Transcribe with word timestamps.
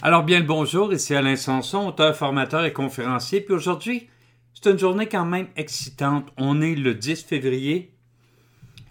Alors 0.00 0.22
bien 0.22 0.38
le 0.38 0.46
bonjour, 0.46 0.92
ici 0.92 1.12
Alain 1.16 1.34
Sanson, 1.34 1.88
auteur, 1.88 2.14
formateur 2.14 2.64
et 2.64 2.72
conférencier. 2.72 3.40
Puis 3.40 3.52
aujourd'hui, 3.52 4.08
c'est 4.54 4.70
une 4.70 4.78
journée 4.78 5.08
quand 5.08 5.24
même 5.24 5.48
excitante. 5.56 6.32
On 6.36 6.62
est 6.62 6.76
le 6.76 6.94
10 6.94 7.24
février. 7.24 7.92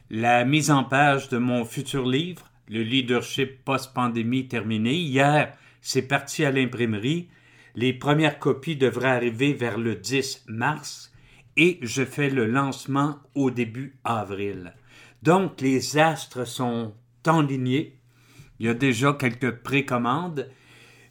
La 0.09 0.43
mise 0.43 0.70
en 0.70 0.83
page 0.83 1.29
de 1.29 1.38
mon 1.38 1.63
futur 1.63 2.05
livre, 2.05 2.51
Le 2.67 2.81
leadership 2.83 3.63
post-pandémie 3.63 4.49
terminé. 4.49 4.96
Hier, 4.96 5.54
c'est 5.79 6.01
parti 6.01 6.44
à 6.44 6.51
l'imprimerie. 6.51 7.29
Les 7.76 7.94
premières 7.94 8.37
copies 8.37 8.76
devraient 8.76 9.08
arriver 9.08 9.53
vers 9.53 9.78
le 9.78 9.96
10 9.96 10.44
mars 10.49 11.13
et 11.55 11.79
je 11.83 12.03
fais 12.03 12.29
le 12.29 12.47
lancement 12.47 13.19
au 13.33 13.49
début 13.49 13.97
avril. 14.03 14.74
Donc 15.24 15.62
les 15.62 15.97
astres 15.97 16.45
sont 16.45 16.94
enlignés. 17.26 17.98
Il 18.59 18.66
y 18.66 18.70
a 18.70 18.73
déjà 18.73 19.13
quelques 19.13 19.52
précommandes 19.63 20.49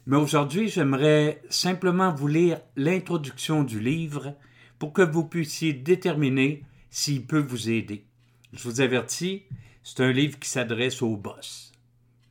mais 0.07 0.15
aujourd'hui, 0.15 0.69
j'aimerais 0.69 1.41
simplement 1.49 2.13
vous 2.13 2.27
lire 2.27 2.61
l'introduction 2.77 3.63
du 3.63 3.81
livre 3.81 4.33
pour 4.79 4.93
que 4.93 5.01
vous 5.01 5.25
puissiez 5.25 5.73
déterminer 5.73 6.63
s'il 6.89 7.25
peut 7.25 7.41
vous 7.41 7.69
aider. 7.69 8.05
Je 8.53 8.63
vous 8.63 8.79
avertis, 8.79 9.43
c'est 9.83 9.99
un 9.99 10.13
livre 10.13 10.39
qui 10.39 10.49
s'adresse 10.49 11.01
aux 11.01 11.17
boss. 11.17 11.73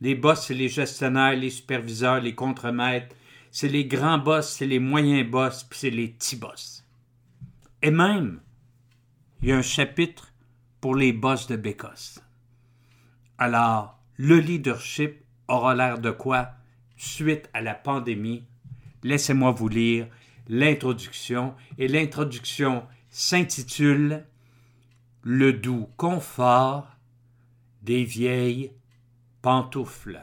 Les 0.01 0.15
boss, 0.15 0.47
c'est 0.47 0.55
les 0.55 0.71
gestionnaires, 0.71 1.37
les 1.37 1.51
superviseurs, 1.51 2.23
les 2.23 2.35
contremaîtres, 2.35 3.15
c'est 3.51 3.69
les 3.69 3.85
grands 3.85 4.19
boss, 4.19 4.49
c'est 4.49 4.67
les 4.67 4.79
moyens 4.79 5.31
boss, 5.31 5.65
puis 5.65 5.79
c'est 5.79 5.91
les 5.91 6.09
petits 6.09 6.37
boss. 6.37 6.83
Et 7.83 7.91
même, 7.91 8.41
il 9.43 9.51
y 9.51 9.53
a 9.53 9.59
un 9.59 9.63
chapitre 9.63 10.33
pour 10.81 10.95
les 10.95 11.13
boss 11.13 11.47
de 11.47 11.57
Bécosse. 11.57 12.21
Alors, 13.37 13.99
le 14.17 14.39
leadership 14.39 15.23
aura 15.47 15.75
l'air 15.75 15.99
de 15.99 16.11
quoi? 16.11 16.53
Suite 16.97 17.49
à 17.53 17.61
la 17.61 17.75
pandémie, 17.75 18.45
laissez-moi 19.03 19.51
vous 19.53 19.69
lire 19.69 20.07
l'introduction. 20.49 21.55
Et 21.79 21.89
l'introduction 21.89 22.85
s'intitule 23.11 24.25
Le 25.23 25.53
doux 25.53 25.89
confort 25.97 26.89
des 27.83 28.05
vieilles 28.05 28.73
pantoufles. 29.43 30.21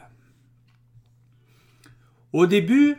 Au 2.33 2.45
début, 2.45 2.97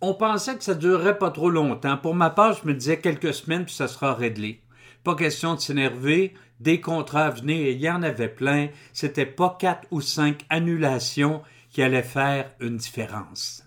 on 0.00 0.14
pensait 0.14 0.56
que 0.56 0.64
ça 0.64 0.74
durerait 0.74 1.18
pas 1.18 1.30
trop 1.30 1.50
longtemps. 1.50 1.96
Pour 1.96 2.14
ma 2.14 2.30
part, 2.30 2.52
je 2.52 2.66
me 2.66 2.74
disais 2.74 3.00
quelques 3.00 3.34
semaines 3.34 3.64
puis 3.64 3.74
ça 3.74 3.88
sera 3.88 4.14
réglé. 4.14 4.62
Pas 5.04 5.14
question 5.14 5.54
de 5.54 5.60
s'énerver. 5.60 6.34
Des 6.60 6.80
contrats 6.80 7.26
à 7.26 7.30
venir, 7.30 7.68
il 7.68 7.80
y 7.80 7.90
en 7.90 8.02
avait 8.02 8.28
plein. 8.28 8.68
C'était 8.92 9.26
pas 9.26 9.56
quatre 9.58 9.86
ou 9.90 10.00
cinq 10.00 10.44
annulations 10.48 11.42
allait 11.82 12.02
faire 12.02 12.50
une 12.60 12.76
différence. 12.76 13.64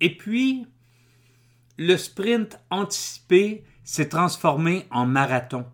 Et 0.00 0.16
puis, 0.16 0.66
le 1.78 1.96
sprint 1.96 2.58
anticipé 2.70 3.64
s'est 3.84 4.08
transformé 4.08 4.86
en 4.90 5.06
marathon. 5.06 5.66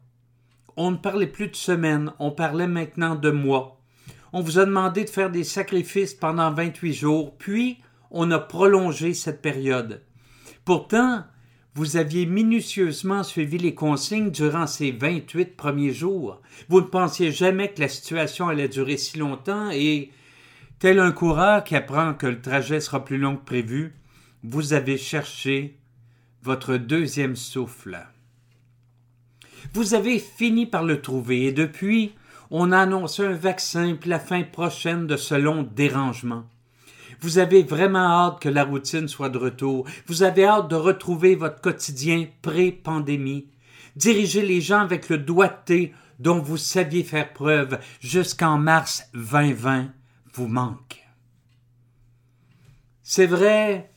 On 0.77 0.91
ne 0.91 0.97
parlait 0.97 1.27
plus 1.27 1.49
de 1.49 1.57
semaines, 1.57 2.13
on 2.19 2.31
parlait 2.31 2.69
maintenant 2.69 3.15
de 3.15 3.31
mois. 3.31 3.81
On 4.33 4.41
vous 4.41 4.59
a 4.59 4.67
demandé 4.67 5.05
de 5.05 5.11
faire 5.11 5.31
des 5.31 5.45
sacrifices 5.45 6.15
pendant 6.15 6.53
28 6.53 6.93
jours, 6.93 7.37
puis 7.39 7.79
on 8.11 8.31
a 8.31 8.39
prolongé 8.39 9.15
cette 9.15 9.43
période. 9.43 10.03
Pourtant, 10.65 11.25
vous 11.75 11.97
aviez 11.97 12.25
minutieusement 12.27 13.23
suivi 13.23 13.59
les 13.59 13.75
consignes 13.75 14.31
durant 14.31 14.67
ces 14.67 14.93
28 14.93 15.57
premiers 15.57 15.93
jours. 15.93 16.41
Vous 16.69 16.81
ne 16.81 16.87
pensiez 16.87 17.33
jamais 17.33 17.73
que 17.73 17.81
la 17.81 17.89
situation 17.89 18.49
allait 18.49 18.69
durer 18.69 18.97
si 18.97 19.19
longtemps 19.19 19.71
et 19.71 20.11
Tel 20.79 20.99
un 20.99 21.13
coureur 21.13 21.65
qui 21.65 21.75
apprend 21.75 22.13
que 22.13 22.27
le 22.27 22.41
trajet 22.41 22.81
sera 22.81 23.03
plus 23.03 23.17
long 23.17 23.37
que 23.37 23.45
prévu, 23.45 23.95
vous 24.45 24.75
avez 24.75 24.99
cherché 24.99 25.79
votre 26.43 26.77
deuxième 26.77 27.35
souffle. 27.35 28.07
Vous 29.73 29.95
avez 29.95 30.19
fini 30.19 30.67
par 30.67 30.85
le 30.85 31.01
trouver 31.01 31.47
et 31.47 31.53
depuis, 31.53 32.13
on 32.51 32.73
a 32.73 32.81
annoncé 32.81 33.25
un 33.25 33.33
vaccin 33.33 33.97
puis 33.99 34.11
la 34.11 34.21
fin 34.21 34.43
prochaine 34.43 35.07
de 35.07 35.17
ce 35.17 35.35
long 35.35 35.63
dérangement. 35.63 36.45
Vous 37.21 37.39
avez 37.39 37.63
vraiment 37.63 38.27
hâte 38.27 38.41
que 38.41 38.51
la 38.51 38.65
routine 38.65 39.09
soit 39.09 39.31
de 39.31 39.39
retour. 39.39 39.87
Vous 40.07 40.23
avez 40.23 40.45
hâte 40.45 40.69
de 40.69 40.77
retrouver 40.77 41.37
votre 41.37 41.63
quotidien 41.63 42.27
pré-pandémie. 42.43 43.47
Diriger 43.97 44.43
les 44.43 44.61
gens 44.61 44.81
avec 44.81 45.09
le 45.09 45.17
doigté 45.17 45.95
dont 46.19 46.39
vous 46.39 46.59
saviez 46.59 47.03
faire 47.03 47.33
preuve 47.33 47.79
jusqu'en 48.01 48.59
mars 48.59 49.09
2020 49.15 49.89
vous 50.37 50.49
manque. 50.49 51.03
C'est 53.03 53.27
vrai 53.27 53.91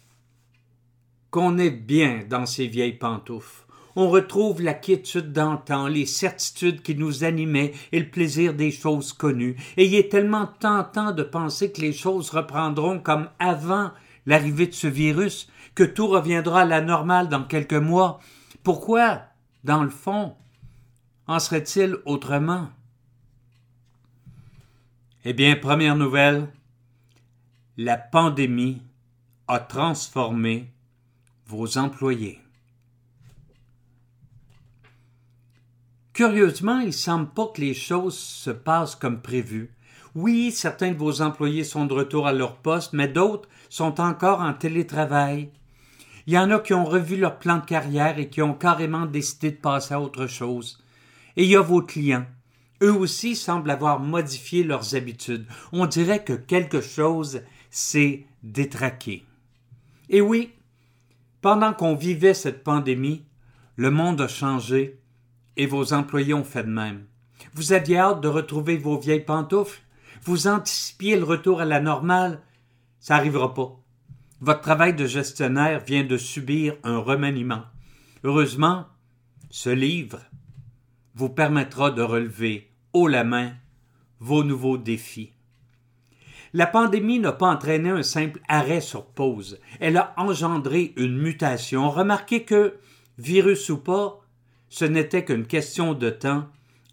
qu'on 1.32 1.58
est 1.58 1.70
bien 1.70 2.24
dans 2.30 2.46
ces 2.46 2.68
vieilles 2.68 2.98
pantoufles. 2.98 3.66
On 3.96 4.10
retrouve 4.10 4.62
la 4.62 4.74
quiétude 4.74 5.34
d'antan, 5.34 5.88
les 5.88 6.06
certitudes 6.06 6.82
qui 6.82 6.96
nous 6.96 7.26
animaient 7.26 7.74
et 7.92 8.00
le 8.00 8.10
plaisir 8.10 8.54
des 8.54 8.72
choses 8.72 9.12
connues. 9.12 9.58
Et 9.76 9.86
il 9.86 9.96
est 9.96 10.10
tellement 10.10 10.48
tentant 10.48 11.12
de 11.12 11.24
penser 11.24 11.72
que 11.72 11.82
les 11.82 11.92
choses 11.92 12.30
reprendront 12.30 13.00
comme 13.00 13.30
avant 13.40 13.92
l'arrivée 14.26 14.68
de 14.68 14.74
ce 14.74 14.88
virus, 14.88 15.50
que 15.76 15.84
tout 15.84 16.08
reviendra 16.08 16.62
à 16.62 16.66
la 16.66 16.82
normale 16.82 17.28
dans 17.28 17.44
quelques 17.44 17.74
mois. 17.74 18.20
Pourquoi, 18.64 19.24
dans 19.66 19.84
le 19.84 19.90
fond, 19.90 20.36
en 21.28 21.40
serait-il 21.40 21.98
autrement? 22.06 22.70
Eh 25.32 25.34
bien, 25.34 25.56
première 25.56 25.96
nouvelle, 25.96 26.48
la 27.78 27.98
pandémie 27.98 28.82
a 29.48 29.60
transformé 29.60 30.72
vos 31.46 31.78
employés. 31.78 32.40
Curieusement, 36.14 36.80
il 36.80 36.94
semble 36.94 37.30
pas 37.30 37.46
que 37.46 37.62
les 37.62 37.76
choses 37.76 38.18
se 38.18 38.50
passent 38.50 38.96
comme 38.96 39.22
prévu. 39.22 39.72
Oui, 40.16 40.52
certains 40.52 40.94
de 40.94 40.98
vos 40.98 41.22
employés 41.22 41.64
sont 41.64 41.86
de 41.86 41.94
retour 41.94 42.26
à 42.26 42.34
leur 42.34 42.56
poste, 42.56 42.94
mais 42.94 43.08
d'autres 43.08 43.48
sont 43.70 44.02
encore 44.02 44.42
en 44.42 44.56
télétravail. 44.56 45.52
Il 46.26 46.34
y 46.34 46.40
en 46.40 46.50
a 46.50 46.58
qui 46.58 46.74
ont 46.74 46.86
revu 46.86 47.18
leur 47.18 47.38
plan 47.38 47.60
de 47.60 47.66
carrière 47.66 48.18
et 48.18 48.30
qui 48.30 48.42
ont 48.42 48.56
carrément 48.56 49.06
décidé 49.06 49.52
de 49.52 49.58
passer 49.58 49.94
à 49.94 50.02
autre 50.02 50.26
chose. 50.26 50.84
Et 51.38 51.44
il 51.44 51.52
y 51.52 51.56
a 51.56 51.62
vos 51.62 51.84
clients 51.84 52.26
eux 52.82 52.94
aussi 52.94 53.36
semblent 53.36 53.72
avoir 53.72 54.00
modifié 54.00 54.64
leurs 54.64 54.96
habitudes. 54.96 55.46
On 55.72 55.86
dirait 55.86 56.24
que 56.24 56.34
quelque 56.34 56.82
chose 56.82 57.42
s'est 57.70 58.26
détraqué. 58.44 59.26
Et 60.10 60.22
oui, 60.22 60.54
pendant 61.42 61.74
qu'on 61.74 61.96
vivait 61.96 62.34
cette 62.34 62.64
pandémie, 62.64 63.26
le 63.76 63.92
monde 63.92 64.22
a 64.22 64.28
changé 64.28 65.00
et 65.56 65.66
vos 65.66 65.94
employés 65.94 66.34
ont 66.34 66.44
fait 66.44 66.64
de 66.64 66.70
même. 66.70 67.06
Vous 67.54 67.74
aviez 67.74 67.98
hâte 67.98 68.22
de 68.22 68.28
retrouver 68.28 68.78
vos 68.78 68.98
vieilles 68.98 69.24
pantoufles? 69.24 69.82
Vous 70.24 70.48
anticipiez 70.48 71.18
le 71.18 71.24
retour 71.24 71.62
à 71.62 71.66
la 71.66 71.80
normale? 71.80 72.42
Ça 73.00 73.16
n'arrivera 73.16 73.54
pas. 73.54 73.80
Votre 74.42 74.62
travail 74.62 74.94
de 74.94 75.06
gestionnaire 75.06 75.84
vient 75.84 76.04
de 76.04 76.18
subir 76.18 76.76
un 76.84 76.98
remaniement. 76.98 77.64
Heureusement, 78.24 78.86
ce 79.50 79.70
livre 79.70 80.20
vous 81.16 81.30
permettra 81.30 81.92
de 81.92 82.02
relever 82.02 82.69
haut 82.94 83.08
la 83.08 83.24
main 83.24 83.54
vos 84.20 84.44
nouveaux 84.44 84.78
défis. 84.78 85.34
La 86.54 86.66
pandémie 86.66 87.20
n'a 87.20 87.32
pas 87.32 87.50
entraîné 87.50 87.90
un 87.90 88.04
simple 88.04 88.42
arrêt 88.48 88.82
sur 88.82 89.06
pause, 89.06 89.60
elle 89.80 89.98
a 89.98 90.14
engendré 90.18 90.94
une 90.98 91.18
mutation. 91.18 91.92
Remarquez 91.92 92.44
que, 92.44 92.80
virus 93.20 93.70
ou 93.70 93.78
pas, 93.78 94.20
ce 94.70 94.86
n'était 94.86 95.26
qu'une 95.26 95.46
question 95.46 95.94
de 95.94 96.10
temps 96.10 96.48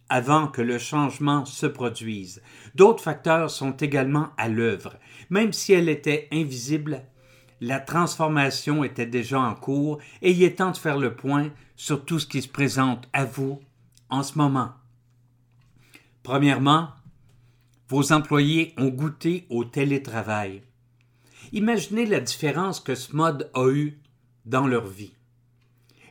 avant 0.08 0.46
que 0.46 0.62
le 0.62 0.78
changement 0.78 1.44
se 1.44 1.66
produise. 1.66 2.42
D'autres 2.74 3.02
facteurs 3.02 3.50
sont 3.50 3.72
également 3.72 4.28
à 4.36 4.48
l'œuvre. 4.48 4.96
Même 5.30 5.52
si 5.52 5.72
elle 5.72 5.88
était 5.88 6.28
invisible, 6.32 7.02
la 7.60 7.80
transformation 7.80 8.84
était 8.84 9.06
déjà 9.06 9.40
en 9.40 9.54
cours 9.54 9.98
et 10.22 10.32
il 10.32 10.42
est 10.42 10.58
temps 10.58 10.70
de 10.70 10.76
faire 10.76 10.98
le 10.98 11.16
point 11.16 11.50
sur 11.76 12.04
tout 12.04 12.18
ce 12.18 12.26
qui 12.26 12.42
se 12.42 12.48
présente 12.48 13.08
à 13.12 13.24
vous 13.24 13.60
en 14.10 14.22
ce 14.22 14.38
moment. 14.38 14.72
Premièrement, 16.26 16.88
vos 17.88 18.12
employés 18.12 18.74
ont 18.78 18.88
goûté 18.88 19.46
au 19.48 19.64
télétravail. 19.64 20.64
Imaginez 21.52 22.04
la 22.04 22.18
différence 22.18 22.80
que 22.80 22.96
ce 22.96 23.14
mode 23.14 23.48
a 23.54 23.68
eu 23.68 24.00
dans 24.44 24.66
leur 24.66 24.88
vie. 24.88 25.12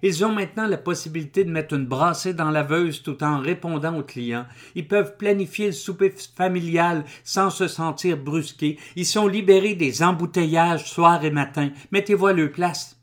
Ils 0.03 0.23
ont 0.23 0.31
maintenant 0.31 0.67
la 0.67 0.77
possibilité 0.77 1.43
de 1.43 1.51
mettre 1.51 1.73
une 1.73 1.85
brassée 1.85 2.33
dans 2.33 2.49
la 2.49 2.63
veuse 2.63 3.03
tout 3.03 3.21
en 3.25 3.39
répondant 3.39 3.97
aux 3.97 4.03
clients. 4.03 4.45
Ils 4.75 4.87
peuvent 4.87 5.17
planifier 5.17 5.65
le 5.65 5.71
souper 5.73 6.13
familial 6.37 7.03
sans 7.25 7.49
se 7.49 7.67
sentir 7.67 8.15
brusqués. 8.15 8.79
Ils 8.95 9.05
sont 9.05 9.27
libérés 9.27 9.75
des 9.75 10.01
embouteillages 10.01 10.89
soir 10.89 11.25
et 11.25 11.29
matin. 11.29 11.71
Mettez-vous 11.91 12.27
à 12.27 12.31
leur 12.33 12.53
place. 12.53 12.97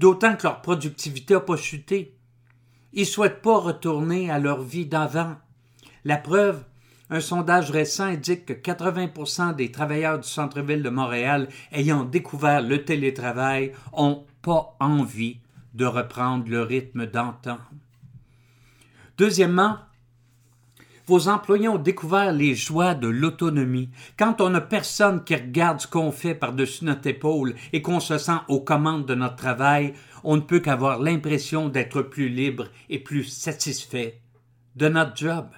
D'autant 0.00 0.34
que 0.34 0.42
leur 0.42 0.60
productivité 0.60 1.34
n'a 1.34 1.40
pas 1.40 1.56
chuté. 1.56 2.16
Ils 2.94 3.06
souhaitent 3.06 3.42
pas 3.42 3.58
retourner 3.58 4.28
à 4.28 4.40
leur 4.40 4.60
vie 4.60 4.86
d'avant. 4.86 5.36
La 6.08 6.16
preuve, 6.16 6.64
Un 7.10 7.20
sondage 7.20 7.70
récent 7.70 8.04
indique 8.04 8.46
que 8.46 8.54
80% 8.54 9.54
des 9.54 9.70
travailleurs 9.70 10.18
du 10.18 10.26
centre-ville 10.26 10.82
de 10.82 10.88
Montréal 10.88 11.48
ayant 11.70 12.04
découvert 12.04 12.62
le 12.62 12.82
télétravail 12.82 13.72
ont 13.92 14.24
pas 14.40 14.74
envie 14.80 15.40
de 15.74 15.84
reprendre 15.84 16.48
le 16.48 16.62
rythme 16.62 17.04
d'antan. 17.04 17.58
Deuxièmement, 19.18 19.76
vos 21.06 21.28
employés 21.28 21.68
ont 21.68 21.76
découvert 21.76 22.32
les 22.32 22.54
joies 22.54 22.94
de 22.94 23.08
l'autonomie. 23.08 23.90
Quand 24.18 24.40
on 24.40 24.48
n'a 24.48 24.62
personne 24.62 25.24
qui 25.24 25.34
regarde 25.34 25.80
ce 25.80 25.86
qu'on 25.86 26.10
fait 26.10 26.34
par-dessus 26.34 26.86
notre 26.86 27.06
épaule 27.06 27.54
et 27.74 27.82
qu'on 27.82 28.00
se 28.00 28.16
sent 28.16 28.40
aux 28.48 28.60
commandes 28.60 29.04
de 29.04 29.14
notre 29.14 29.36
travail, 29.36 29.92
on 30.24 30.36
ne 30.36 30.42
peut 30.42 30.60
qu'avoir 30.60 31.00
l'impression 31.00 31.68
d'être 31.68 32.00
plus 32.00 32.30
libre 32.30 32.68
et 32.88 32.98
plus 32.98 33.24
satisfait 33.24 34.22
de 34.74 34.88
notre 34.88 35.14
job. 35.14 35.48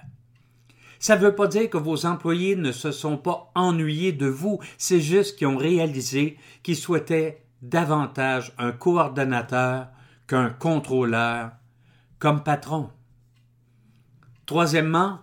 Ça 1.01 1.17
ne 1.17 1.23
veut 1.23 1.35
pas 1.35 1.47
dire 1.47 1.71
que 1.71 1.79
vos 1.79 2.05
employés 2.05 2.57
ne 2.57 2.73
se 2.73 2.93
sont 2.93 3.17
pas 3.17 3.51
ennuyés 3.55 4.13
de 4.13 4.27
vous, 4.27 4.61
c'est 4.77 5.01
juste 5.01 5.39
qu'ils 5.39 5.47
ont 5.47 5.57
réalisé 5.57 6.37
qu'ils 6.63 6.77
souhaitaient 6.77 7.43
davantage 7.63 8.53
un 8.59 8.71
coordonnateur 8.71 9.89
qu'un 10.29 10.51
contrôleur 10.51 11.53
comme 12.19 12.43
patron. 12.43 12.91
Troisièmement, 14.45 15.21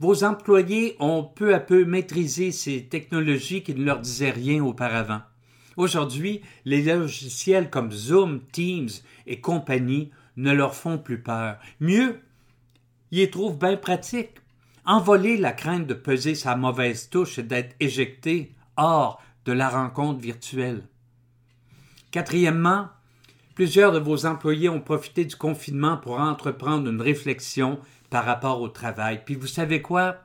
vos 0.00 0.24
employés 0.24 0.96
ont 0.98 1.22
peu 1.22 1.54
à 1.54 1.60
peu 1.60 1.84
maîtrisé 1.84 2.50
ces 2.50 2.86
technologies 2.86 3.62
qui 3.62 3.74
ne 3.74 3.84
leur 3.84 4.00
disaient 4.00 4.32
rien 4.32 4.64
auparavant. 4.64 5.20
Aujourd'hui, 5.76 6.40
les 6.64 6.82
logiciels 6.82 7.70
comme 7.70 7.92
Zoom, 7.92 8.40
Teams 8.50 8.90
et 9.26 9.40
compagnie 9.40 10.10
ne 10.36 10.50
leur 10.50 10.74
font 10.74 10.98
plus 10.98 11.22
peur. 11.22 11.58
Mieux, 11.78 12.20
ils 13.12 13.18
les 13.18 13.30
trouvent 13.30 13.58
bien 13.58 13.76
pratiques. 13.76 14.40
Envoler 14.86 15.38
la 15.38 15.52
crainte 15.52 15.86
de 15.86 15.94
peser 15.94 16.34
sa 16.34 16.56
mauvaise 16.56 17.08
touche 17.08 17.38
et 17.38 17.42
d'être 17.42 17.74
éjecté 17.80 18.54
hors 18.76 19.18
de 19.46 19.52
la 19.52 19.70
rencontre 19.70 20.20
virtuelle. 20.20 20.82
Quatrièmement, 22.10 22.88
plusieurs 23.54 23.92
de 23.92 23.98
vos 23.98 24.26
employés 24.26 24.68
ont 24.68 24.82
profité 24.82 25.24
du 25.24 25.36
confinement 25.36 25.96
pour 25.96 26.20
entreprendre 26.20 26.90
une 26.90 27.00
réflexion 27.00 27.80
par 28.10 28.26
rapport 28.26 28.60
au 28.60 28.68
travail. 28.68 29.22
Puis 29.24 29.36
vous 29.36 29.46
savez 29.46 29.80
quoi? 29.80 30.18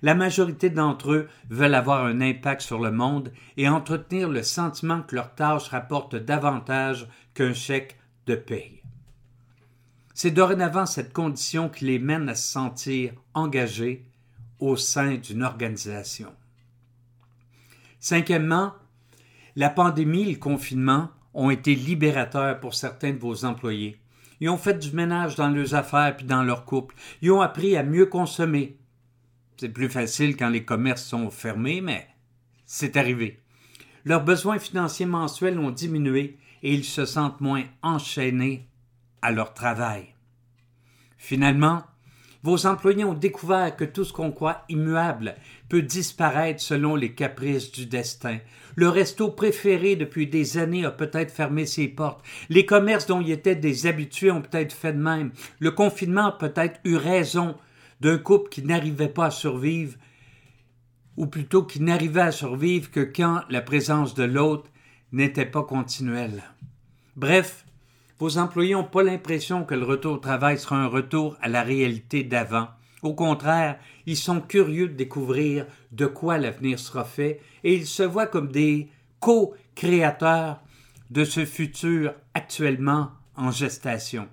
La 0.00 0.14
majorité 0.14 0.70
d'entre 0.70 1.12
eux 1.12 1.28
veulent 1.50 1.74
avoir 1.74 2.04
un 2.06 2.22
impact 2.22 2.62
sur 2.62 2.80
le 2.80 2.90
monde 2.90 3.30
et 3.58 3.68
entretenir 3.68 4.28
le 4.28 4.42
sentiment 4.42 5.02
que 5.02 5.14
leur 5.14 5.34
tâche 5.34 5.68
rapporte 5.68 6.16
davantage 6.16 7.06
qu'un 7.34 7.52
chèque 7.52 7.98
de 8.26 8.36
paye. 8.36 8.81
C'est 10.22 10.30
dorénavant 10.30 10.86
cette 10.86 11.12
condition 11.12 11.68
qui 11.68 11.84
les 11.84 11.98
mène 11.98 12.28
à 12.28 12.36
se 12.36 12.46
sentir 12.46 13.12
engagés 13.34 14.06
au 14.60 14.76
sein 14.76 15.16
d'une 15.16 15.42
organisation. 15.42 16.32
Cinquièmement, 17.98 18.72
la 19.56 19.68
pandémie 19.68 20.28
et 20.28 20.34
le 20.34 20.38
confinement 20.38 21.10
ont 21.34 21.50
été 21.50 21.74
libérateurs 21.74 22.60
pour 22.60 22.74
certains 22.74 23.10
de 23.10 23.18
vos 23.18 23.44
employés. 23.44 24.00
Ils 24.38 24.48
ont 24.48 24.58
fait 24.58 24.78
du 24.78 24.92
ménage 24.92 25.34
dans 25.34 25.48
leurs 25.48 25.74
affaires 25.74 26.16
puis 26.16 26.24
dans 26.24 26.44
leur 26.44 26.66
couple. 26.66 26.94
Ils 27.20 27.32
ont 27.32 27.40
appris 27.40 27.76
à 27.76 27.82
mieux 27.82 28.06
consommer. 28.06 28.78
C'est 29.56 29.70
plus 29.70 29.88
facile 29.88 30.36
quand 30.36 30.50
les 30.50 30.64
commerces 30.64 31.02
sont 31.02 31.30
fermés, 31.30 31.80
mais 31.80 32.06
c'est 32.64 32.96
arrivé. 32.96 33.40
Leurs 34.04 34.22
besoins 34.22 34.60
financiers 34.60 35.04
mensuels 35.04 35.58
ont 35.58 35.72
diminué 35.72 36.38
et 36.62 36.72
ils 36.72 36.84
se 36.84 37.06
sentent 37.06 37.40
moins 37.40 37.64
enchaînés 37.82 38.68
à 39.20 39.32
leur 39.32 39.52
travail. 39.52 40.11
Finalement, 41.22 41.84
vos 42.42 42.66
employés 42.66 43.04
ont 43.04 43.14
découvert 43.14 43.76
que 43.76 43.84
tout 43.84 44.02
ce 44.02 44.12
qu'on 44.12 44.32
croit 44.32 44.64
immuable 44.68 45.36
peut 45.68 45.80
disparaître 45.80 46.60
selon 46.60 46.96
les 46.96 47.14
caprices 47.14 47.70
du 47.70 47.86
destin. 47.86 48.38
Le 48.74 48.88
resto 48.88 49.30
préféré 49.30 49.94
depuis 49.94 50.26
des 50.26 50.58
années 50.58 50.84
a 50.84 50.90
peut-être 50.90 51.30
fermé 51.30 51.64
ses 51.64 51.86
portes. 51.86 52.26
Les 52.48 52.66
commerces 52.66 53.06
dont 53.06 53.20
il 53.20 53.30
était 53.30 53.54
des 53.54 53.86
habitués 53.86 54.32
ont 54.32 54.42
peut-être 54.42 54.72
fait 54.72 54.94
de 54.94 54.98
même. 54.98 55.30
Le 55.60 55.70
confinement 55.70 56.26
a 56.26 56.32
peut-être 56.32 56.80
eu 56.82 56.96
raison 56.96 57.54
d'un 58.00 58.18
couple 58.18 58.48
qui 58.48 58.64
n'arrivait 58.64 59.06
pas 59.06 59.26
à 59.26 59.30
survivre, 59.30 59.96
ou 61.16 61.28
plutôt 61.28 61.62
qui 61.62 61.80
n'arrivait 61.80 62.22
à 62.22 62.32
survivre 62.32 62.90
que 62.90 62.98
quand 62.98 63.42
la 63.48 63.60
présence 63.60 64.14
de 64.14 64.24
l'autre 64.24 64.68
n'était 65.12 65.46
pas 65.46 65.62
continuelle. 65.62 66.42
Bref, 67.14 67.64
vos 68.22 68.38
employés 68.38 68.74
n'ont 68.74 68.84
pas 68.84 69.02
l'impression 69.02 69.64
que 69.64 69.74
le 69.74 69.84
retour 69.84 70.12
au 70.12 70.18
travail 70.18 70.56
sera 70.56 70.76
un 70.76 70.86
retour 70.86 71.36
à 71.42 71.48
la 71.48 71.64
réalité 71.64 72.22
d'avant. 72.22 72.68
Au 73.02 73.14
contraire, 73.14 73.80
ils 74.06 74.16
sont 74.16 74.40
curieux 74.40 74.86
de 74.86 74.94
découvrir 74.94 75.66
de 75.90 76.06
quoi 76.06 76.38
l'avenir 76.38 76.78
sera 76.78 77.02
fait 77.02 77.40
et 77.64 77.74
ils 77.74 77.84
se 77.84 78.04
voient 78.04 78.28
comme 78.28 78.52
des 78.52 78.88
co-créateurs 79.18 80.60
de 81.10 81.24
ce 81.24 81.44
futur 81.44 82.14
actuellement 82.32 83.10
en 83.34 83.50
gestation. 83.50 84.28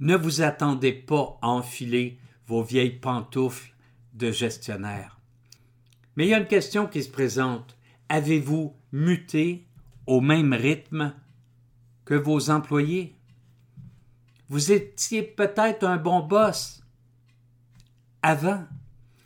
Ne 0.00 0.16
vous 0.16 0.40
attendez 0.40 0.94
pas 0.94 1.38
à 1.42 1.48
enfiler 1.48 2.18
vos 2.46 2.62
vieilles 2.62 2.98
pantoufles 2.98 3.74
de 4.14 4.32
gestionnaire. 4.32 5.20
Mais 6.16 6.24
il 6.24 6.30
y 6.30 6.34
a 6.34 6.38
une 6.38 6.46
question 6.46 6.86
qui 6.86 7.02
se 7.02 7.10
présente. 7.10 7.76
Avez-vous 8.08 8.74
muté 8.90 9.66
au 10.06 10.22
même 10.22 10.54
rythme 10.54 11.12
que 12.08 12.14
vos 12.14 12.48
employés. 12.48 13.14
Vous 14.48 14.72
étiez 14.72 15.22
peut-être 15.22 15.84
un 15.84 15.98
bon 15.98 16.20
boss 16.20 16.82
avant. 18.22 18.64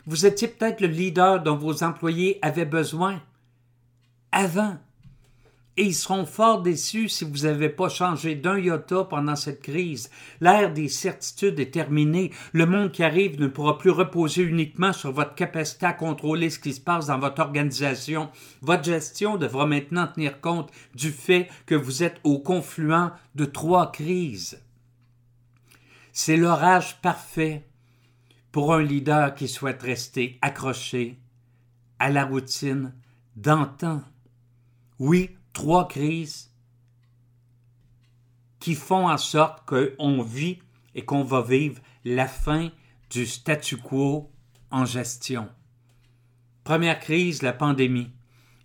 Vous 0.05 0.25
étiez 0.25 0.49
peut-être 0.49 0.81
le 0.81 0.87
leader 0.87 1.41
dont 1.41 1.55
vos 1.55 1.81
employés 1.81 2.39
avaient 2.41 2.65
besoin 2.65 3.23
avant 4.33 4.77
et 5.75 5.85
ils 5.85 5.95
seront 5.95 6.25
fort 6.25 6.61
déçus 6.61 7.09
si 7.09 7.25
vous 7.25 7.43
n'avez 7.43 7.69
pas 7.69 7.89
changé 7.89 8.35
d'un 8.35 8.59
iota 8.59 9.03
pendant 9.03 9.35
cette 9.35 9.61
crise. 9.61 10.09
L'ère 10.39 10.71
des 10.71 10.87
certitudes 10.87 11.59
est 11.59 11.71
terminée. 11.71 12.31
Le 12.51 12.65
monde 12.65 12.91
qui 12.91 13.03
arrive 13.03 13.39
ne 13.39 13.47
pourra 13.47 13.77
plus 13.77 13.89
reposer 13.89 14.43
uniquement 14.43 14.93
sur 14.93 15.11
votre 15.11 15.33
capacité 15.33 15.87
à 15.87 15.93
contrôler 15.93 16.49
ce 16.49 16.59
qui 16.59 16.73
se 16.73 16.81
passe 16.81 17.07
dans 17.07 17.17
votre 17.17 17.41
organisation. 17.41 18.29
Votre 18.61 18.83
gestion 18.83 19.37
devra 19.37 19.65
maintenant 19.65 20.07
tenir 20.07 20.41
compte 20.41 20.69
du 20.93 21.11
fait 21.11 21.49
que 21.65 21.75
vous 21.75 22.03
êtes 22.03 22.19
au 22.23 22.37
confluent 22.37 23.11
de 23.33 23.45
trois 23.45 23.91
crises. 23.91 24.61
C'est 26.11 26.37
l'orage 26.37 27.01
parfait 27.01 27.65
pour 28.51 28.75
un 28.75 28.83
leader 28.83 29.33
qui 29.33 29.47
souhaite 29.47 29.81
rester 29.81 30.37
accroché 30.43 31.17
à 31.97 32.11
la 32.11 32.25
routine 32.25 32.93
d'antan. 33.35 34.03
Oui, 34.99 35.31
trois 35.53 35.87
crises 35.87 36.51
qui 38.59 38.75
font 38.75 39.09
en 39.09 39.17
sorte 39.17 39.65
qu'on 39.65 40.21
vit 40.21 40.59
et 40.95 41.05
qu'on 41.05 41.23
va 41.23 41.41
vivre 41.41 41.81
la 42.05 42.27
fin 42.27 42.69
du 43.09 43.25
statu 43.25 43.77
quo 43.77 44.31
en 44.71 44.85
gestion. 44.85 45.47
Première 46.63 46.99
crise, 46.99 47.41
la 47.41 47.53
pandémie. 47.53 48.09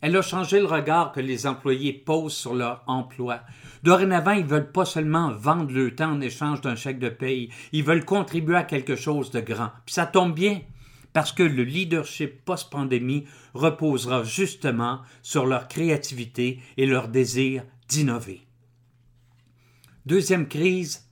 Elle 0.00 0.16
a 0.16 0.22
changé 0.22 0.60
le 0.60 0.66
regard 0.66 1.10
que 1.10 1.20
les 1.20 1.46
employés 1.46 1.92
posent 1.92 2.36
sur 2.36 2.54
leur 2.54 2.84
emploi. 2.86 3.40
Dorénavant, 3.82 4.32
ils 4.32 4.44
veulent 4.44 4.70
pas 4.70 4.84
seulement 4.84 5.32
vendre 5.32 5.72
le 5.72 5.94
temps 5.94 6.12
en 6.12 6.20
échange 6.20 6.60
d'un 6.60 6.76
chèque 6.76 7.00
de 7.00 7.08
paye, 7.08 7.50
ils 7.72 7.82
veulent 7.82 8.04
contribuer 8.04 8.56
à 8.56 8.62
quelque 8.62 8.94
chose 8.94 9.30
de 9.32 9.40
grand. 9.40 9.70
Puis 9.84 9.94
ça 9.94 10.06
tombe 10.06 10.34
bien, 10.34 10.60
parce 11.12 11.32
que 11.32 11.42
le 11.42 11.64
leadership 11.64 12.44
post-pandémie 12.44 13.24
reposera 13.54 14.24
justement 14.24 15.00
sur 15.22 15.46
leur 15.46 15.68
créativité 15.68 16.60
et 16.76 16.86
leur 16.86 17.08
désir 17.08 17.64
d'innover. 17.88 18.42
Deuxième 20.06 20.48
crise, 20.48 21.08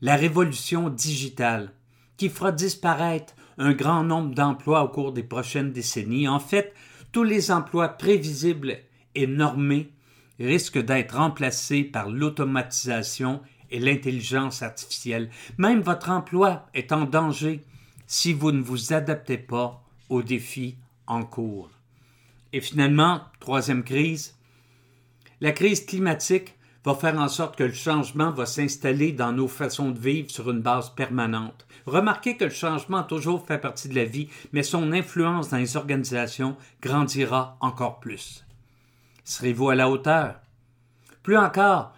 la 0.00 0.16
révolution 0.16 0.88
digitale, 0.90 1.72
qui 2.16 2.28
fera 2.28 2.52
disparaître 2.52 3.34
un 3.58 3.72
grand 3.72 4.04
nombre 4.04 4.34
d'emplois 4.34 4.82
au 4.82 4.88
cours 4.88 5.12
des 5.12 5.22
prochaines 5.22 5.72
décennies. 5.72 6.28
En 6.28 6.40
fait, 6.40 6.74
tous 7.12 7.24
les 7.24 7.50
emplois 7.50 7.88
prévisibles 7.88 8.78
et 9.14 9.26
normés 9.26 9.92
risquent 10.38 10.84
d'être 10.84 11.16
remplacés 11.16 11.84
par 11.84 12.10
l'automatisation 12.10 13.40
et 13.70 13.78
l'intelligence 13.78 14.62
artificielle. 14.62 15.30
Même 15.58 15.80
votre 15.80 16.10
emploi 16.10 16.66
est 16.74 16.92
en 16.92 17.04
danger 17.04 17.62
si 18.06 18.32
vous 18.32 18.52
ne 18.52 18.62
vous 18.62 18.92
adaptez 18.92 19.38
pas 19.38 19.82
aux 20.08 20.22
défis 20.22 20.76
en 21.06 21.24
cours. 21.24 21.70
Et 22.52 22.60
finalement, 22.60 23.20
troisième 23.40 23.82
crise, 23.82 24.36
la 25.40 25.52
crise 25.52 25.84
climatique 25.84 26.54
va 26.84 26.94
faire 26.94 27.18
en 27.18 27.28
sorte 27.28 27.56
que 27.56 27.64
le 27.64 27.72
changement 27.72 28.30
va 28.30 28.46
s'installer 28.46 29.12
dans 29.12 29.32
nos 29.32 29.48
façons 29.48 29.90
de 29.90 29.98
vivre 29.98 30.30
sur 30.30 30.50
une 30.50 30.60
base 30.60 30.90
permanente. 30.90 31.66
Remarquez 31.86 32.36
que 32.36 32.44
le 32.44 32.50
changement 32.50 32.98
a 32.98 33.04
toujours 33.04 33.46
fait 33.46 33.58
partie 33.58 33.88
de 33.88 33.94
la 33.94 34.04
vie, 34.04 34.28
mais 34.52 34.62
son 34.62 34.92
influence 34.92 35.48
dans 35.48 35.56
les 35.56 35.76
organisations 35.76 36.56
grandira 36.82 37.56
encore 37.60 38.00
plus. 38.00 38.44
Serez-vous 39.24 39.70
à 39.70 39.74
la 39.74 39.88
hauteur? 39.88 40.36
Plus 41.22 41.38
encore, 41.38 41.93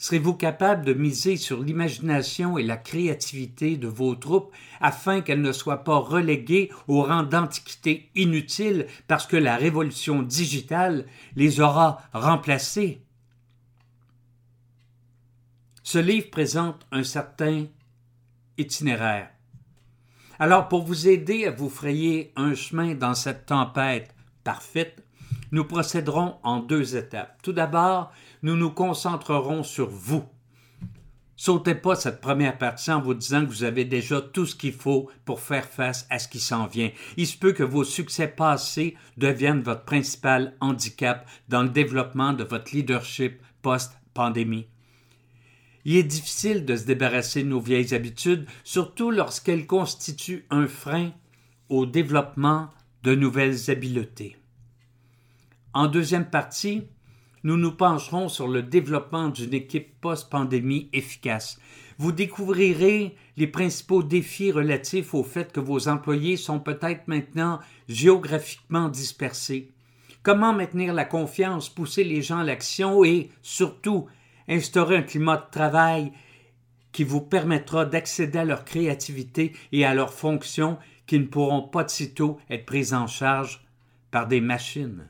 Serez-vous 0.00 0.32
capable 0.32 0.86
de 0.86 0.94
miser 0.94 1.36
sur 1.36 1.62
l'imagination 1.62 2.56
et 2.56 2.62
la 2.62 2.78
créativité 2.78 3.76
de 3.76 3.86
vos 3.86 4.14
troupes 4.14 4.50
afin 4.80 5.20
qu'elles 5.20 5.42
ne 5.42 5.52
soient 5.52 5.84
pas 5.84 5.98
reléguées 5.98 6.70
au 6.88 7.02
rang 7.02 7.22
d'antiquité 7.22 8.08
inutile 8.14 8.86
parce 9.08 9.26
que 9.26 9.36
la 9.36 9.56
révolution 9.56 10.22
digitale 10.22 11.04
les 11.36 11.60
aura 11.60 12.00
remplacées? 12.14 13.02
Ce 15.82 15.98
livre 15.98 16.30
présente 16.30 16.86
un 16.92 17.04
certain 17.04 17.66
itinéraire. 18.56 19.28
Alors, 20.38 20.68
pour 20.68 20.82
vous 20.82 21.08
aider 21.08 21.44
à 21.44 21.50
vous 21.50 21.68
frayer 21.68 22.32
un 22.36 22.54
chemin 22.54 22.94
dans 22.94 23.14
cette 23.14 23.44
tempête 23.44 24.14
parfaite, 24.44 25.04
nous 25.52 25.64
procéderons 25.64 26.36
en 26.42 26.60
deux 26.60 26.96
étapes. 26.96 27.40
Tout 27.42 27.52
d'abord, 27.52 28.12
nous 28.42 28.56
nous 28.56 28.70
concentrerons 28.70 29.62
sur 29.62 29.88
vous. 29.88 30.24
Sautez 31.36 31.74
pas 31.74 31.94
cette 31.94 32.20
première 32.20 32.58
partie 32.58 32.92
en 32.92 33.00
vous 33.00 33.14
disant 33.14 33.40
que 33.40 33.50
vous 33.50 33.64
avez 33.64 33.86
déjà 33.86 34.20
tout 34.20 34.44
ce 34.44 34.54
qu'il 34.54 34.74
faut 34.74 35.08
pour 35.24 35.40
faire 35.40 35.64
face 35.64 36.06
à 36.10 36.18
ce 36.18 36.28
qui 36.28 36.38
s'en 36.38 36.66
vient. 36.66 36.90
Il 37.16 37.26
se 37.26 37.38
peut 37.38 37.52
que 37.52 37.62
vos 37.62 37.82
succès 37.82 38.28
passés 38.28 38.94
deviennent 39.16 39.62
votre 39.62 39.86
principal 39.86 40.54
handicap 40.60 41.26
dans 41.48 41.62
le 41.62 41.70
développement 41.70 42.34
de 42.34 42.44
votre 42.44 42.74
leadership 42.74 43.40
post-pandémie. 43.62 44.66
Il 45.86 45.96
est 45.96 46.02
difficile 46.02 46.66
de 46.66 46.76
se 46.76 46.84
débarrasser 46.84 47.42
de 47.42 47.48
nos 47.48 47.60
vieilles 47.60 47.94
habitudes, 47.94 48.46
surtout 48.62 49.10
lorsqu'elles 49.10 49.66
constituent 49.66 50.44
un 50.50 50.66
frein 50.66 51.12
au 51.70 51.86
développement 51.86 52.68
de 53.02 53.14
nouvelles 53.14 53.70
habiletés. 53.70 54.36
En 55.72 55.86
deuxième 55.86 56.28
partie, 56.28 56.82
nous 57.44 57.56
nous 57.56 57.70
pencherons 57.70 58.28
sur 58.28 58.48
le 58.48 58.62
développement 58.62 59.28
d'une 59.28 59.54
équipe 59.54 60.00
post-pandémie 60.00 60.88
efficace. 60.92 61.60
Vous 61.96 62.10
découvrirez 62.10 63.14
les 63.36 63.46
principaux 63.46 64.02
défis 64.02 64.50
relatifs 64.50 65.14
au 65.14 65.22
fait 65.22 65.52
que 65.52 65.60
vos 65.60 65.86
employés 65.86 66.36
sont 66.36 66.58
peut-être 66.58 67.06
maintenant 67.06 67.60
géographiquement 67.88 68.88
dispersés. 68.88 69.70
Comment 70.24 70.52
maintenir 70.52 70.92
la 70.92 71.04
confiance, 71.04 71.68
pousser 71.68 72.02
les 72.02 72.20
gens 72.20 72.38
à 72.38 72.44
l'action 72.44 73.04
et, 73.04 73.30
surtout, 73.40 74.06
instaurer 74.48 74.96
un 74.96 75.02
climat 75.02 75.36
de 75.36 75.50
travail 75.52 76.12
qui 76.90 77.04
vous 77.04 77.20
permettra 77.20 77.84
d'accéder 77.84 78.40
à 78.40 78.44
leur 78.44 78.64
créativité 78.64 79.54
et 79.70 79.84
à 79.84 79.94
leurs 79.94 80.12
fonctions 80.12 80.78
qui 81.06 81.18
ne 81.18 81.26
pourront 81.26 81.62
pas 81.62 81.84
de 81.84 81.90
sitôt 81.90 82.38
être 82.50 82.66
prises 82.66 82.92
en 82.92 83.06
charge 83.06 83.64
par 84.10 84.26
des 84.26 84.40
machines. 84.40 85.08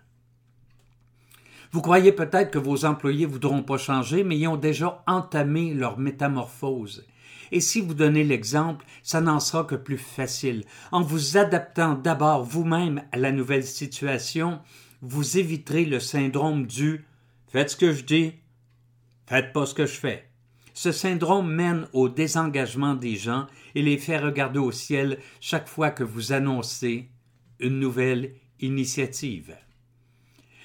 Vous 1.73 1.83
croyez 1.83 2.11
peut-être 2.11 2.51
que 2.51 2.59
vos 2.59 2.85
employés 2.85 3.27
voudront 3.27 3.63
pas 3.63 3.79
changer, 3.79 4.25
mais 4.25 4.37
ils 4.37 4.49
ont 4.49 4.57
déjà 4.57 5.05
entamé 5.07 5.73
leur 5.73 5.99
métamorphose. 5.99 7.07
Et 7.53 7.61
si 7.61 7.81
vous 7.81 7.95
donnez 7.95 8.25
l'exemple, 8.25 8.85
ça 9.03 9.21
n'en 9.21 9.41
sera 9.41 9.65
que 9.65 9.77
plus 9.77 9.99
facile. 9.99 10.65
En 10.91 11.03
vous 11.03 11.37
adaptant 11.37 11.95
d'abord 11.95 12.45
vous-même 12.45 13.03
à 13.13 13.19
la 13.19 13.33
nouvelle 13.33 13.65
situation, 13.65 14.61
vous 15.01 15.39
éviterez 15.39 15.85
le 15.85 16.01
syndrome 16.01 16.67
du 16.67 17.05
Faites 17.53 17.71
ce 17.71 17.77
que 17.77 17.93
je 17.93 18.05
dis, 18.05 18.33
faites 19.27 19.53
pas 19.53 19.67
ce 19.67 19.75
que 19.75 19.87
je 19.87 19.99
fais. 19.99 20.29
Ce 20.73 20.93
syndrome 20.93 21.53
mène 21.53 21.89
au 21.93 22.09
désengagement 22.09 22.95
des 22.95 23.17
gens 23.17 23.49
et 23.75 23.83
les 23.83 23.99
fait 23.99 24.19
regarder 24.19 24.61
au 24.61 24.71
ciel 24.71 25.19
chaque 25.41 25.69
fois 25.69 25.91
que 25.91 26.05
vous 26.05 26.33
annoncez 26.33 27.09
une 27.59 27.81
nouvelle 27.81 28.35
initiative. 28.61 29.57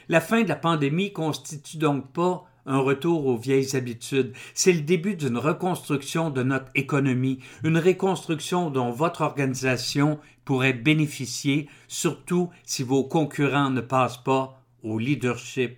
La 0.09 0.21
fin 0.21 0.43
de 0.43 0.49
la 0.49 0.55
pandémie 0.55 1.13
constitue 1.13 1.77
donc 1.77 2.11
pas 2.11 2.45
un 2.65 2.79
retour 2.79 3.27
aux 3.27 3.37
vieilles 3.37 3.75
habitudes, 3.75 4.33
c'est 4.53 4.73
le 4.73 4.81
début 4.81 5.15
d'une 5.15 5.37
reconstruction 5.37 6.31
de 6.31 6.41
notre 6.41 6.71
économie, 6.73 7.39
une 7.63 7.77
reconstruction 7.77 8.71
dont 8.71 8.89
votre 8.89 9.21
organisation 9.21 10.19
pourrait 10.45 10.73
bénéficier, 10.73 11.69
surtout 11.87 12.49
si 12.63 12.83
vos 12.83 13.03
concurrents 13.03 13.69
ne 13.69 13.81
passent 13.81 14.23
pas 14.23 14.61
au 14.83 14.97
leadership 14.97 15.77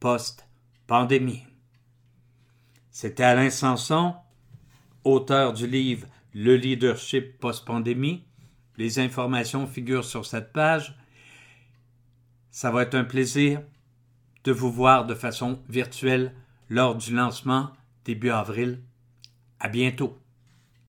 post-pandémie. 0.00 1.42
C'était 2.90 3.24
Alain 3.24 3.50
Sanson, 3.50 4.14
auteur 5.04 5.52
du 5.52 5.66
livre 5.66 6.06
Le 6.32 6.56
leadership 6.56 7.38
post-pandémie. 7.38 8.24
Les 8.76 8.98
informations 8.98 9.66
figurent 9.66 10.04
sur 10.04 10.26
cette 10.26 10.52
page. 10.52 10.96
Ça 12.54 12.70
va 12.70 12.82
être 12.82 12.94
un 12.94 13.02
plaisir 13.02 13.62
de 14.44 14.52
vous 14.52 14.70
voir 14.70 15.06
de 15.06 15.16
façon 15.16 15.58
virtuelle 15.68 16.32
lors 16.68 16.94
du 16.94 17.12
lancement 17.12 17.70
début 18.04 18.30
avril. 18.30 18.80
À 19.58 19.68
bientôt. 19.68 20.16